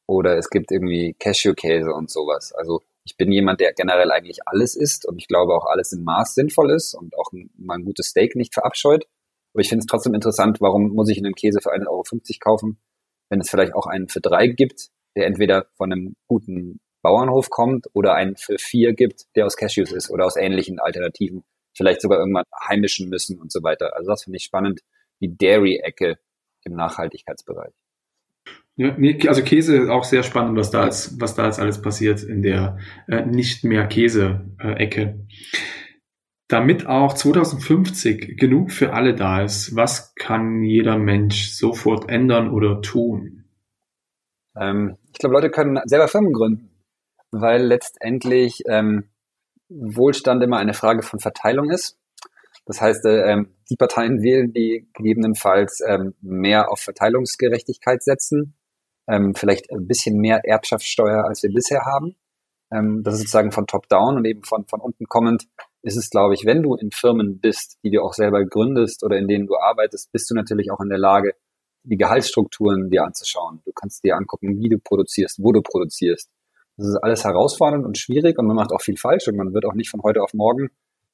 [0.08, 2.54] Oder es gibt irgendwie Cashewkäse und sowas.
[2.54, 6.04] Also ich bin jemand, der generell eigentlich alles isst und ich glaube auch alles im
[6.04, 9.06] Maß sinnvoll ist und auch mal ein gutes Steak nicht verabscheut.
[9.54, 12.04] Aber ich finde es trotzdem interessant, warum muss ich einen Käse für 1,50 Euro
[12.39, 12.80] kaufen,
[13.30, 17.88] wenn es vielleicht auch einen für drei gibt, der entweder von einem guten Bauernhof kommt
[17.93, 21.43] oder einen für vier gibt, der aus Cashews ist oder aus ähnlichen Alternativen
[21.76, 23.96] vielleicht sogar irgendwann heimischen müssen und so weiter.
[23.96, 24.82] Also das finde ich spannend,
[25.22, 26.17] die Dairy-Ecke
[26.65, 27.74] im Nachhaltigkeitsbereich.
[28.80, 32.44] Also Käse ist auch sehr spannend, was da jetzt, was da jetzt alles passiert in
[32.44, 35.26] der äh, nicht mehr Käse-Ecke.
[36.48, 42.82] Damit auch 2050 genug für alle da ist, was kann jeder Mensch sofort ändern oder
[42.82, 43.46] tun?
[44.56, 46.70] Ähm, ich glaube, Leute können selber Firmen gründen,
[47.32, 49.10] weil letztendlich ähm,
[49.70, 51.98] Wohlstand immer eine Frage von Verteilung ist.
[52.66, 58.54] Das heißt, äh, ähm, die Parteien wählen, die gegebenenfalls ähm, mehr auf Verteilungsgerechtigkeit setzen,
[59.08, 62.15] ähm, vielleicht ein bisschen mehr Erbschaftssteuer, als wir bisher haben.
[62.72, 65.48] Ähm, das ist sozusagen von top-down und eben von, von unten kommend
[65.82, 69.17] ist es, glaube ich, wenn du in Firmen bist, die du auch selber gründest oder
[69.17, 71.34] in denen du arbeitest, bist du natürlich auch in der Lage,
[71.84, 73.62] die Gehaltsstrukturen dir anzuschauen.
[73.63, 76.30] Du kannst dir angucken, wie du produzierst, wo du produzierst.
[76.76, 79.65] Das ist alles herausfordernd und schwierig und man macht auch viel falsch und man wird
[79.65, 80.70] auch nicht von heute auf morgen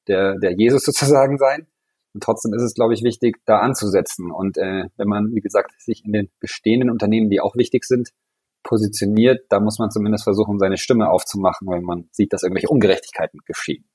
[0.08, 1.67] der, der Jesus sozusagen sein.
[2.13, 4.32] Und trotzdem ist es, glaube ich, wichtig, da anzusetzen.
[4.32, 8.10] Und äh, wenn man, wie gesagt, sich in den bestehenden Unternehmen, die auch wichtig sind,
[8.63, 13.39] positioniert, da muss man zumindest versuchen, seine Stimme aufzumachen, wenn man sieht, dass irgendwelche Ungerechtigkeiten
[13.45, 13.86] geschehen.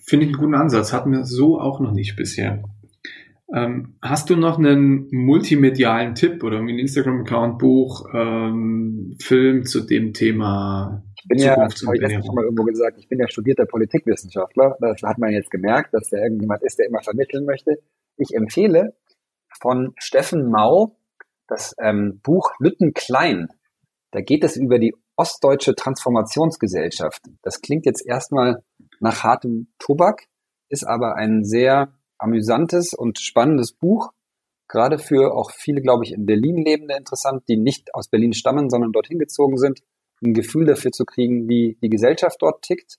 [0.00, 0.92] Finde ich einen guten Ansatz.
[0.92, 2.62] Hatten wir so auch noch nicht bisher.
[3.54, 10.14] Ähm, hast du noch einen multimedialen Tipp oder ein Instagram-Account, Buch, ähm, Film zu dem
[10.14, 11.04] Thema?
[11.22, 14.76] Ich bin ja, habe ich letztens schon mal irgendwo gesagt, ich bin ja studierter Politikwissenschaftler.
[14.80, 17.78] Das hat man jetzt gemerkt, dass da irgendjemand ist, der immer vermitteln möchte.
[18.16, 18.96] Ich empfehle
[19.60, 20.96] von Steffen Mau
[21.46, 23.48] das ähm, Buch Lütten Klein.
[24.10, 27.22] Da geht es über die Ostdeutsche Transformationsgesellschaft.
[27.42, 28.64] Das klingt jetzt erstmal
[28.98, 30.24] nach hartem Tobak,
[30.68, 34.10] ist aber ein sehr amüsantes und spannendes Buch,
[34.68, 38.70] gerade für auch viele, glaube ich, in Berlin Lebende interessant, die nicht aus Berlin stammen,
[38.70, 39.80] sondern dorthin gezogen sind,
[40.22, 42.98] ein Gefühl dafür zu kriegen, wie die Gesellschaft dort tickt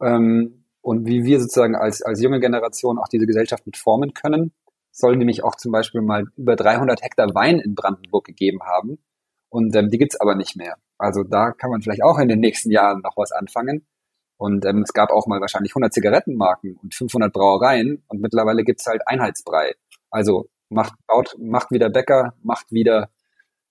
[0.00, 4.52] ähm, und wie wir sozusagen als, als junge Generation auch diese Gesellschaft mit formen können.
[4.92, 8.98] Es soll nämlich auch zum Beispiel mal über 300 Hektar Wein in Brandenburg gegeben haben
[9.48, 10.76] und ähm, die gibt's aber nicht mehr.
[10.98, 13.86] Also da kann man vielleicht auch in den nächsten Jahren noch was anfangen.
[14.38, 18.86] Und ähm, es gab auch mal wahrscheinlich 100 Zigarettenmarken und 500 Brauereien und mittlerweile gibt's
[18.86, 19.74] halt Einheitsbrei.
[20.10, 23.10] Also macht, baut, macht wieder Bäcker, macht wieder,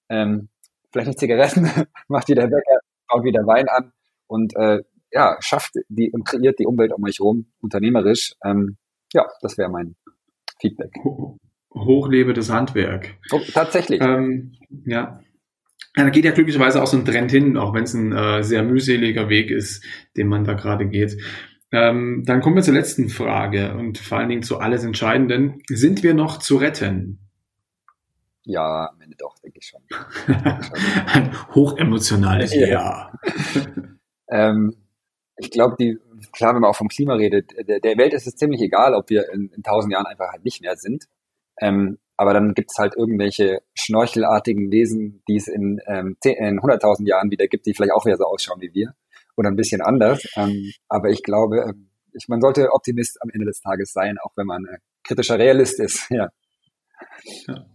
[0.07, 0.49] ähm,
[0.91, 1.69] vielleicht nicht Zigaretten,
[2.07, 2.79] macht wieder Bäcker,
[3.11, 3.91] baut wieder Wein an
[4.27, 4.79] und äh,
[5.11, 8.33] ja, schafft die und kreiert die Umwelt um euch rum, unternehmerisch.
[8.45, 8.77] Ähm,
[9.13, 9.95] ja, das wäre mein
[10.59, 10.93] Feedback.
[11.73, 13.15] Hochlebe das Handwerk.
[13.31, 14.01] Oh, tatsächlich.
[14.01, 14.53] Ähm,
[14.85, 15.19] ja.
[15.97, 18.43] Ja, da geht ja glücklicherweise auch so ein Trend hin, auch wenn es ein äh,
[18.43, 19.83] sehr mühseliger Weg ist,
[20.15, 21.17] den man da gerade geht.
[21.73, 25.61] Ähm, dann kommen wir zur letzten Frage und vor allen Dingen zu alles Entscheidenden.
[25.69, 27.30] Sind wir noch zu retten?
[28.43, 29.81] Ja, am Ende doch, denke ich schon.
[31.07, 32.67] ein hochemotionales Ja.
[32.67, 33.13] ja.
[34.29, 34.75] ähm,
[35.37, 35.97] ich glaube, die,
[36.31, 39.09] klar, wenn man auch vom Klima redet, der, der Welt ist es ziemlich egal, ob
[39.09, 41.05] wir in, tausend Jahren einfach halt nicht mehr sind.
[41.59, 47.31] Ähm, aber dann gibt's halt irgendwelche schnorchelartigen Wesen, die es in, ähm, in 100.000 Jahren
[47.31, 48.93] wieder gibt, die vielleicht auch wieder so ausschauen wie wir
[49.35, 50.27] oder ein bisschen anders.
[50.35, 54.31] Ähm, aber ich glaube, ähm, ich, man sollte Optimist am Ende des Tages sein, auch
[54.35, 56.07] wenn man äh, kritischer Realist ist.
[56.11, 56.29] Ja.
[57.47, 57.65] ja.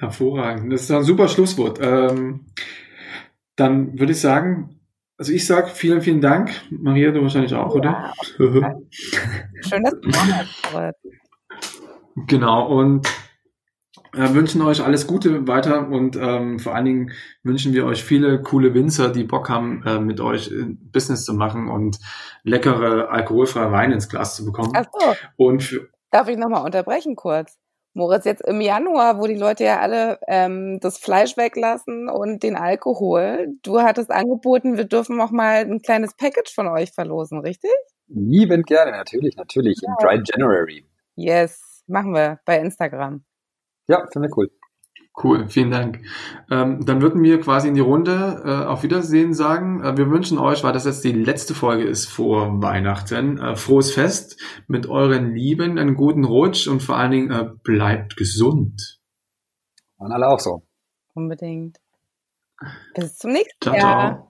[0.00, 0.72] Hervorragend.
[0.72, 1.78] Das ist ein super Schlusswort.
[1.82, 2.46] Ähm,
[3.56, 4.80] dann würde ich sagen,
[5.18, 6.50] also ich sage vielen, vielen Dank.
[6.70, 7.80] Maria, du wahrscheinlich auch, ja.
[7.80, 8.14] oder?
[9.60, 11.16] Schön, dass du da bist.
[12.26, 13.06] Genau, und
[14.14, 18.40] äh, wünschen euch alles Gute weiter und ähm, vor allen Dingen wünschen wir euch viele
[18.40, 21.98] coole Winzer, die Bock haben, äh, mit euch äh, Business zu machen und
[22.42, 24.72] leckere alkoholfreie Weine ins Glas zu bekommen.
[24.74, 25.14] Ach so.
[25.36, 27.58] Und Darf ich nochmal unterbrechen kurz?
[27.92, 32.54] Moritz, jetzt im Januar, wo die Leute ja alle ähm, das Fleisch weglassen und den
[32.54, 37.72] Alkohol, du hattest angeboten, wir dürfen noch mal ein kleines Package von euch verlosen, richtig?
[38.06, 39.90] Liebend gerne, natürlich, natürlich, ja.
[39.90, 40.84] im Dry January.
[41.16, 43.24] Yes, machen wir bei Instagram.
[43.88, 44.50] Ja, finde ich cool.
[45.22, 46.00] Cool, vielen Dank.
[46.50, 49.82] Ähm, dann würden wir quasi in die Runde äh, auf Wiedersehen sagen.
[49.82, 53.92] Äh, wir wünschen euch, weil das jetzt die letzte Folge ist vor Weihnachten, äh, frohes
[53.92, 59.00] Fest mit euren Lieben, einen guten Rutsch und vor allen Dingen äh, bleibt gesund.
[59.98, 60.62] Und alle auch so.
[61.14, 61.78] Unbedingt.
[62.94, 64.14] Bis zum nächsten ciao, Jahr.
[64.14, 64.29] Ciao.